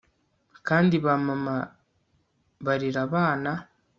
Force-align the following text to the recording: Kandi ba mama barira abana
Kandi 0.67 0.95
ba 1.03 1.13
mama 1.27 1.55
barira 2.65 2.99
abana 3.07 3.51